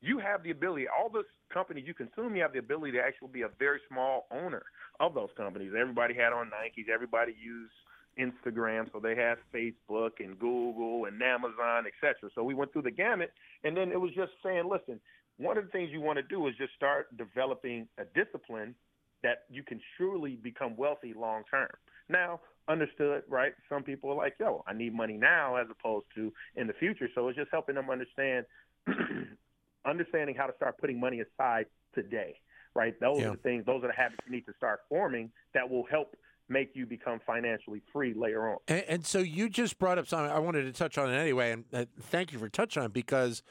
you 0.00 0.18
have 0.18 0.42
the 0.42 0.50
ability, 0.50 0.86
all 0.88 1.10
those 1.10 1.24
companies 1.52 1.84
you 1.86 1.94
consume, 1.94 2.36
you 2.36 2.42
have 2.42 2.52
the 2.52 2.58
ability 2.58 2.92
to 2.92 3.00
actually 3.02 3.28
be 3.32 3.42
a 3.42 3.50
very 3.58 3.80
small 3.88 4.26
owner 4.30 4.62
of 5.00 5.14
those 5.14 5.30
companies. 5.36 5.72
Everybody 5.78 6.14
had 6.14 6.32
on 6.32 6.46
Nikes, 6.46 6.88
everybody 6.92 7.34
used 7.38 7.72
Instagram, 8.18 8.90
so 8.92 9.00
they 9.00 9.14
had 9.14 9.36
Facebook 9.54 10.12
and 10.20 10.38
Google 10.38 11.04
and 11.06 11.22
Amazon, 11.22 11.84
et 11.86 11.92
cetera. 12.00 12.30
So 12.34 12.42
we 12.42 12.54
went 12.54 12.72
through 12.72 12.82
the 12.82 12.90
gamut, 12.90 13.32
and 13.64 13.76
then 13.76 13.90
it 13.92 14.00
was 14.00 14.12
just 14.14 14.32
saying, 14.42 14.68
listen, 14.70 15.00
one 15.38 15.58
of 15.58 15.64
the 15.64 15.70
things 15.70 15.90
you 15.92 16.00
want 16.00 16.16
to 16.16 16.22
do 16.22 16.46
is 16.48 16.54
just 16.56 16.74
start 16.74 17.14
developing 17.16 17.88
a 17.98 18.04
discipline 18.18 18.74
that 19.22 19.44
you 19.50 19.62
can 19.62 19.80
surely 19.98 20.36
become 20.36 20.76
wealthy 20.76 21.12
long 21.14 21.42
term. 21.50 21.68
Now, 22.08 22.40
understood, 22.68 23.22
right? 23.28 23.52
Some 23.68 23.82
people 23.82 24.10
are 24.10 24.16
like, 24.16 24.34
yo, 24.38 24.64
I 24.66 24.72
need 24.72 24.94
money 24.94 25.16
now 25.16 25.56
as 25.56 25.66
opposed 25.70 26.06
to 26.14 26.32
in 26.54 26.66
the 26.66 26.72
future. 26.74 27.08
So 27.14 27.28
it's 27.28 27.36
just 27.36 27.50
helping 27.50 27.74
them 27.74 27.90
understand 27.90 28.46
understanding 29.86 30.34
how 30.36 30.46
to 30.46 30.54
start 30.56 30.78
putting 30.78 30.98
money 31.00 31.20
aside 31.20 31.66
today, 31.94 32.40
right? 32.74 32.98
Those 33.00 33.20
Yeah. 33.20 33.28
are 33.28 33.30
the 33.36 33.42
things, 33.42 33.64
those 33.66 33.82
are 33.84 33.88
the 33.88 33.94
habits 33.94 34.18
you 34.26 34.32
need 34.32 34.46
to 34.46 34.54
start 34.56 34.80
forming 34.88 35.30
that 35.54 35.68
will 35.68 35.84
help 35.90 36.14
make 36.48 36.70
you 36.74 36.86
become 36.86 37.20
financially 37.26 37.82
free 37.92 38.14
later 38.14 38.48
on. 38.48 38.58
And, 38.68 38.84
and 38.88 39.06
so 39.06 39.18
you 39.18 39.48
just 39.48 39.78
brought 39.78 39.98
up 39.98 40.06
something 40.06 40.30
I 40.30 40.38
wanted 40.38 40.62
to 40.64 40.72
touch 40.72 40.98
on 40.98 41.12
it 41.12 41.16
anyway, 41.16 41.52
and 41.52 41.64
uh, 41.72 41.84
thank 42.00 42.32
you 42.32 42.38
for 42.38 42.48
touching 42.48 42.82
on 42.82 42.86
it 42.86 42.92
because 42.92 43.42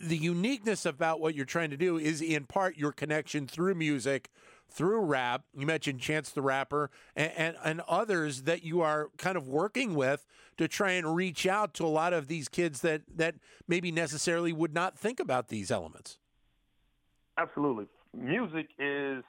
the 0.00 0.16
uniqueness 0.16 0.86
about 0.86 1.20
what 1.20 1.34
you're 1.34 1.44
trying 1.44 1.70
to 1.70 1.76
do 1.76 1.98
is 1.98 2.20
in 2.20 2.44
part 2.44 2.76
your 2.76 2.92
connection 2.92 3.46
through 3.46 3.74
music, 3.74 4.30
through 4.70 5.00
rap. 5.00 5.42
You 5.54 5.66
mentioned 5.66 6.00
Chance 6.00 6.30
the 6.30 6.42
Rapper 6.42 6.90
and, 7.16 7.32
and, 7.36 7.56
and 7.64 7.80
others 7.88 8.42
that 8.42 8.64
you 8.64 8.80
are 8.80 9.08
kind 9.18 9.36
of 9.36 9.48
working 9.48 9.94
with 9.94 10.26
to 10.58 10.68
try 10.68 10.92
and 10.92 11.16
reach 11.16 11.46
out 11.46 11.74
to 11.74 11.84
a 11.84 11.88
lot 11.88 12.12
of 12.12 12.28
these 12.28 12.48
kids 12.48 12.80
that, 12.82 13.02
that 13.16 13.34
maybe 13.66 13.90
necessarily 13.90 14.52
would 14.52 14.74
not 14.74 14.96
think 14.96 15.18
about 15.18 15.48
these 15.48 15.70
elements. 15.70 16.18
Absolutely. 17.38 17.86
Music 18.14 18.68
is 18.78 19.24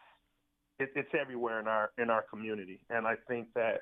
it, 0.79 0.89
it's 0.95 1.09
everywhere 1.19 1.59
in 1.59 1.67
our 1.67 1.91
in 1.97 2.09
our 2.09 2.23
community, 2.23 2.79
and 2.89 3.07
I 3.07 3.15
think 3.27 3.47
that 3.55 3.81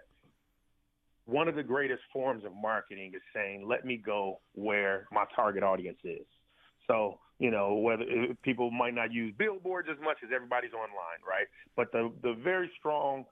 one 1.25 1.47
of 1.47 1.55
the 1.55 1.63
greatest 1.63 2.01
forms 2.11 2.43
of 2.45 2.51
marketing 2.55 3.13
is 3.15 3.21
saying, 3.33 3.67
"Let 3.67 3.85
me 3.85 3.97
go 3.97 4.39
where 4.53 5.07
my 5.11 5.25
target 5.35 5.63
audience 5.63 5.99
is." 6.03 6.25
So 6.87 7.19
you 7.39 7.51
know 7.51 7.75
whether 7.75 8.03
uh, 8.03 8.33
people 8.43 8.71
might 8.71 8.93
not 8.93 9.11
use 9.11 9.33
billboards 9.37 9.87
as 9.91 9.97
much 10.03 10.17
as 10.23 10.29
everybody's 10.33 10.73
online, 10.73 11.21
right? 11.27 11.47
But 11.75 11.91
the 11.91 12.11
the 12.21 12.33
very 12.33 12.69
strong 12.79 13.25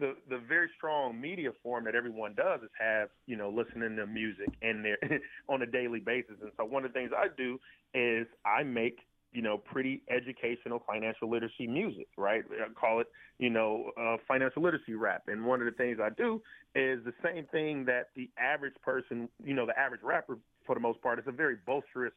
the 0.00 0.14
the 0.28 0.38
very 0.48 0.68
strong 0.76 1.20
media 1.20 1.50
form 1.62 1.84
that 1.84 1.94
everyone 1.94 2.34
does 2.34 2.62
is 2.62 2.70
have 2.78 3.08
you 3.26 3.36
know 3.36 3.50
listening 3.50 3.96
to 3.96 4.06
music 4.06 4.48
in 4.62 4.82
there 4.82 4.98
on 5.48 5.62
a 5.62 5.66
daily 5.66 6.00
basis. 6.00 6.36
And 6.40 6.50
so 6.56 6.64
one 6.64 6.84
of 6.84 6.92
the 6.92 6.98
things 6.98 7.10
I 7.16 7.28
do 7.36 7.58
is 7.94 8.26
I 8.44 8.62
make 8.62 8.98
you 9.32 9.42
know 9.42 9.58
pretty 9.58 10.02
educational 10.10 10.82
financial 10.86 11.30
literacy 11.30 11.66
music, 11.66 12.08
right? 12.16 12.44
I 12.52 12.72
call 12.72 13.00
it 13.00 13.08
you 13.38 13.50
know 13.50 13.90
uh, 14.00 14.16
financial 14.26 14.62
literacy 14.62 14.94
rap. 14.94 15.24
And 15.28 15.44
one 15.44 15.60
of 15.60 15.66
the 15.66 15.72
things 15.72 15.98
I 16.02 16.10
do 16.10 16.42
is 16.74 17.04
the 17.04 17.14
same 17.22 17.46
thing 17.46 17.84
that 17.86 18.08
the 18.16 18.30
average 18.38 18.74
person, 18.82 19.28
you 19.44 19.54
know, 19.54 19.66
the 19.66 19.78
average 19.78 20.02
rapper 20.02 20.38
for 20.66 20.74
the 20.74 20.80
most 20.80 21.00
part, 21.02 21.18
is 21.18 21.24
a 21.26 21.32
very 21.32 21.56
boisterous 21.66 22.12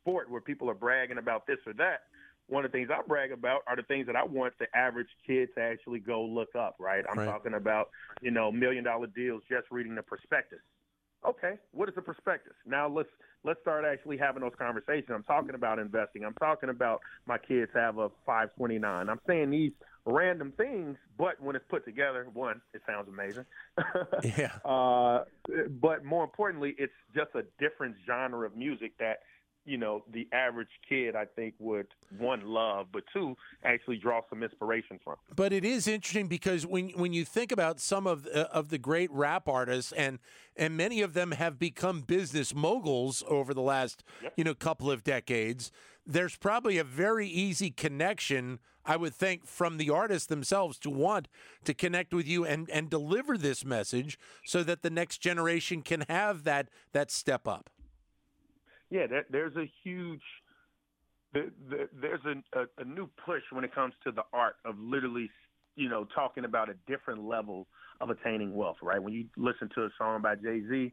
sport 0.00 0.30
where 0.30 0.40
people 0.40 0.70
are 0.70 0.74
bragging 0.74 1.18
about 1.18 1.46
this 1.46 1.58
or 1.66 1.72
that 1.74 2.02
one 2.50 2.64
of 2.64 2.72
the 2.72 2.78
things 2.78 2.90
I 2.92 3.00
brag 3.06 3.30
about 3.32 3.62
are 3.66 3.76
the 3.76 3.82
things 3.84 4.06
that 4.06 4.16
I 4.16 4.24
want 4.24 4.54
the 4.58 4.66
average 4.76 5.08
kid 5.26 5.50
to 5.54 5.62
actually 5.62 6.00
go 6.00 6.22
look 6.22 6.54
up, 6.56 6.76
right? 6.80 7.04
I'm 7.08 7.16
Right. 7.16 7.26
talking 7.26 7.54
about, 7.54 7.90
you 8.20 8.32
know, 8.32 8.50
million 8.50 8.84
dollar 8.84 9.06
deals 9.06 9.42
just 9.48 9.70
reading 9.70 9.94
the 9.94 10.02
prospectus. 10.02 10.58
Okay, 11.26 11.58
what 11.72 11.88
is 11.88 11.94
the 11.94 12.02
prospectus? 12.02 12.54
Now 12.66 12.88
let's 12.88 13.08
let's 13.44 13.60
start 13.60 13.84
actually 13.84 14.16
having 14.16 14.42
those 14.42 14.54
conversations. 14.58 15.10
I'm 15.10 15.22
talking 15.22 15.54
about 15.54 15.78
investing. 15.78 16.24
I'm 16.24 16.34
talking 16.34 16.70
about 16.70 17.00
my 17.26 17.36
kids 17.36 17.70
have 17.74 17.98
a 17.98 18.08
529. 18.24 19.08
I'm 19.08 19.20
saying 19.26 19.50
these 19.50 19.72
random 20.06 20.52
things, 20.56 20.96
but 21.18 21.40
when 21.40 21.56
it's 21.56 21.64
put 21.68 21.84
together, 21.84 22.26
one, 22.32 22.60
it 22.72 22.82
sounds 22.86 23.08
amazing. 23.08 23.44
Yeah. 24.36 24.52
Uh, 24.64 25.24
but 25.80 26.04
more 26.04 26.24
importantly, 26.24 26.74
it's 26.78 26.92
just 27.14 27.30
a 27.34 27.42
different 27.58 27.96
genre 28.06 28.46
of 28.46 28.56
music 28.56 28.92
that 28.98 29.20
you 29.64 29.78
know 29.78 30.04
the 30.12 30.28
average 30.32 30.68
kid 30.88 31.14
I 31.14 31.24
think 31.24 31.54
would 31.58 31.86
one 32.18 32.42
love, 32.42 32.88
but 32.92 33.04
two 33.12 33.36
actually 33.64 33.98
draw 33.98 34.20
some 34.28 34.42
inspiration 34.42 34.98
from. 35.02 35.16
But 35.34 35.52
it 35.52 35.64
is 35.64 35.86
interesting 35.86 36.28
because 36.28 36.66
when 36.66 36.90
when 36.90 37.12
you 37.12 37.24
think 37.24 37.52
about 37.52 37.80
some 37.80 38.06
of 38.06 38.26
uh, 38.26 38.46
of 38.52 38.68
the 38.70 38.78
great 38.78 39.10
rap 39.12 39.48
artists 39.48 39.92
and 39.92 40.18
and 40.56 40.76
many 40.76 41.02
of 41.02 41.14
them 41.14 41.32
have 41.32 41.58
become 41.58 42.00
business 42.00 42.54
moguls 42.54 43.22
over 43.28 43.54
the 43.54 43.62
last 43.62 44.04
Yep. 44.22 44.32
you 44.36 44.44
know 44.44 44.54
couple 44.54 44.90
of 44.90 45.04
decades, 45.04 45.70
there's 46.06 46.36
probably 46.36 46.78
a 46.78 46.84
very 46.84 47.26
easy 47.26 47.70
connection 47.70 48.58
I 48.84 48.96
would 48.96 49.14
think 49.14 49.46
from 49.46 49.76
the 49.76 49.90
artists 49.90 50.26
themselves 50.26 50.78
to 50.80 50.90
want 50.90 51.28
to 51.64 51.74
connect 51.74 52.12
with 52.14 52.26
you 52.26 52.44
and 52.44 52.68
and 52.70 52.88
deliver 52.88 53.36
this 53.36 53.64
message 53.64 54.18
so 54.44 54.62
that 54.62 54.82
the 54.82 54.90
next 54.90 55.18
generation 55.18 55.82
can 55.82 56.04
have 56.08 56.44
that 56.44 56.68
that 56.92 57.10
step 57.10 57.46
up. 57.46 57.70
Yeah, 58.90 59.06
there, 59.06 59.24
there's 59.30 59.56
a 59.56 59.70
huge 59.82 60.22
the, 61.32 61.50
the, 61.68 61.88
there's 62.00 62.20
a, 62.24 62.58
a, 62.58 62.64
a 62.78 62.84
new 62.84 63.08
push 63.24 63.42
when 63.52 63.64
it 63.64 63.74
comes 63.74 63.94
to 64.04 64.10
the 64.10 64.22
art 64.32 64.56
of 64.64 64.78
literally, 64.78 65.30
you 65.76 65.88
know, 65.88 66.06
talking 66.14 66.44
about 66.44 66.68
a 66.68 66.74
different 66.88 67.24
level 67.24 67.68
of 68.00 68.10
attaining 68.10 68.54
wealth. 68.54 68.78
Right? 68.82 69.02
When 69.02 69.12
you 69.12 69.26
listen 69.36 69.70
to 69.76 69.82
a 69.82 69.90
song 69.96 70.22
by 70.22 70.34
Jay 70.34 70.62
Z, 70.68 70.92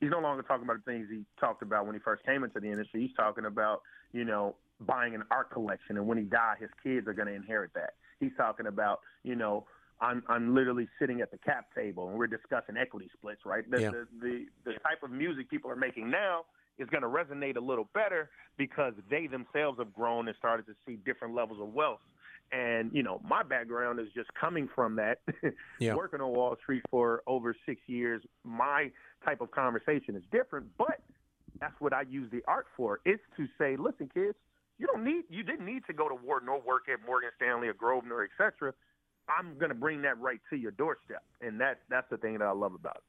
he's 0.00 0.10
no 0.10 0.20
longer 0.20 0.42
talking 0.42 0.64
about 0.64 0.84
the 0.84 0.90
things 0.90 1.08
he 1.10 1.24
talked 1.40 1.62
about 1.62 1.86
when 1.86 1.94
he 1.94 2.00
first 2.00 2.24
came 2.24 2.44
into 2.44 2.60
the 2.60 2.68
industry. 2.68 3.00
He's 3.02 3.16
talking 3.16 3.46
about, 3.46 3.80
you 4.12 4.24
know, 4.24 4.56
buying 4.80 5.14
an 5.14 5.22
art 5.30 5.50
collection, 5.50 5.96
and 5.96 6.06
when 6.06 6.18
he 6.18 6.24
died, 6.24 6.56
his 6.60 6.70
kids 6.82 7.06
are 7.08 7.14
going 7.14 7.28
to 7.28 7.34
inherit 7.34 7.72
that. 7.74 7.94
He's 8.20 8.32
talking 8.36 8.66
about, 8.66 9.00
you 9.22 9.34
know, 9.34 9.66
I'm 10.00 10.22
I'm 10.28 10.54
literally 10.54 10.88
sitting 10.98 11.20
at 11.20 11.30
the 11.30 11.38
cap 11.38 11.68
table 11.74 12.08
and 12.08 12.18
we're 12.18 12.26
discussing 12.26 12.76
equity 12.76 13.08
splits, 13.16 13.42
right? 13.46 13.68
The 13.70 13.80
Yeah. 13.80 13.90
the, 13.90 14.06
the 14.20 14.46
the 14.64 14.72
type 14.72 15.02
of 15.02 15.10
music 15.10 15.48
people 15.48 15.70
are 15.70 15.76
making 15.76 16.10
now 16.10 16.44
is 16.78 16.88
going 16.88 17.02
to 17.02 17.08
resonate 17.08 17.56
a 17.56 17.60
little 17.60 17.88
better 17.94 18.30
because 18.56 18.92
they 19.10 19.26
themselves 19.26 19.78
have 19.78 19.92
grown 19.92 20.28
and 20.28 20.36
started 20.36 20.66
to 20.66 20.72
see 20.86 20.96
different 21.04 21.34
levels 21.34 21.60
of 21.60 21.72
wealth. 21.72 22.00
And 22.52 22.90
you 22.92 23.02
know, 23.02 23.20
my 23.28 23.42
background 23.42 23.98
is 24.00 24.06
just 24.14 24.30
coming 24.34 24.68
from 24.74 24.96
that, 24.96 25.18
Yeah. 25.80 25.94
working 25.94 26.20
on 26.20 26.30
Wall 26.30 26.56
Street 26.62 26.82
for 26.90 27.22
over 27.26 27.56
six 27.66 27.80
years. 27.86 28.22
My 28.44 28.90
type 29.24 29.40
of 29.40 29.50
conversation 29.50 30.14
is 30.14 30.22
different, 30.30 30.66
but 30.78 31.00
that's 31.60 31.74
what 31.80 31.92
I 31.92 32.02
use 32.02 32.30
the 32.30 32.42
art 32.46 32.66
for. 32.76 33.00
It's 33.04 33.22
to 33.36 33.46
say, 33.58 33.76
listen, 33.76 34.10
kids, 34.12 34.34
you 34.78 34.86
don't 34.86 35.04
need, 35.04 35.24
you 35.30 35.42
didn't 35.42 35.64
need 35.66 35.84
to 35.86 35.92
go 35.92 36.08
to 36.08 36.14
Wharton 36.14 36.48
or 36.48 36.60
work 36.60 36.82
at 36.92 37.04
Morgan 37.06 37.30
Stanley 37.36 37.68
or 37.68 37.74
Grosvenor, 37.74 38.22
et 38.24 38.30
cetera. 38.36 38.72
I'm 39.28 39.56
going 39.56 39.70
to 39.70 39.74
bring 39.74 40.02
that 40.02 40.20
right 40.20 40.40
to 40.50 40.56
your 40.56 40.72
doorstep, 40.72 41.22
and 41.40 41.60
that 41.60 41.80
that's 41.88 42.08
the 42.10 42.18
thing 42.18 42.34
that 42.38 42.44
I 42.44 42.50
love 42.52 42.74
about 42.74 42.96
it. 42.96 43.02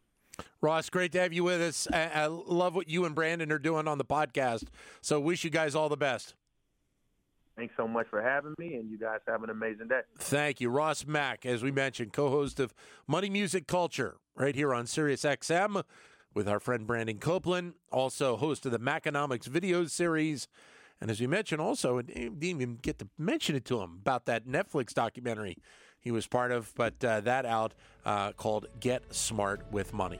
Ross, 0.65 0.89
great 0.89 1.11
to 1.11 1.19
have 1.19 1.31
you 1.31 1.43
with 1.43 1.61
us. 1.61 1.87
I, 1.93 2.09
I 2.11 2.25
love 2.25 2.73
what 2.73 2.89
you 2.89 3.05
and 3.05 3.13
Brandon 3.13 3.51
are 3.51 3.59
doing 3.59 3.87
on 3.87 3.99
the 3.99 4.03
podcast. 4.03 4.63
So 4.99 5.19
wish 5.19 5.43
you 5.43 5.51
guys 5.51 5.75
all 5.75 5.89
the 5.89 5.95
best. 5.95 6.33
Thanks 7.55 7.75
so 7.77 7.87
much 7.87 8.07
for 8.09 8.19
having 8.19 8.55
me, 8.57 8.73
and 8.73 8.89
you 8.89 8.97
guys 8.97 9.19
have 9.27 9.43
an 9.43 9.51
amazing 9.51 9.89
day. 9.89 10.01
Thank 10.17 10.59
you. 10.59 10.71
Ross 10.71 11.05
Mack, 11.05 11.45
as 11.45 11.61
we 11.61 11.71
mentioned, 11.71 12.13
co 12.13 12.31
host 12.31 12.59
of 12.59 12.73
Money 13.05 13.29
Music 13.29 13.67
Culture 13.67 14.17
right 14.35 14.55
here 14.55 14.73
on 14.73 14.87
Sirius 14.87 15.21
XM 15.21 15.83
with 16.33 16.49
our 16.49 16.59
friend 16.59 16.87
Brandon 16.87 17.19
Copeland, 17.19 17.75
also 17.91 18.35
host 18.35 18.65
of 18.65 18.71
the 18.71 18.79
Maconomics 18.79 19.45
video 19.45 19.85
series. 19.85 20.47
And 20.99 21.11
as 21.11 21.21
we 21.21 21.27
mentioned, 21.27 21.61
also, 21.61 22.01
didn't 22.01 22.43
even 22.43 22.77
get 22.77 22.97
to 22.97 23.07
mention 23.19 23.55
it 23.55 23.65
to 23.65 23.81
him 23.81 23.99
about 24.01 24.25
that 24.25 24.47
Netflix 24.47 24.95
documentary 24.95 25.57
he 26.05 26.11
was 26.11 26.27
part 26.27 26.51
of, 26.51 26.71
but 26.75 27.03
uh, 27.03 27.19
that 27.21 27.47
out 27.47 27.73
uh, 28.05 28.31
called 28.33 28.67
Get 28.79 29.13
Smart 29.13 29.61
with 29.71 29.91
Money. 29.91 30.19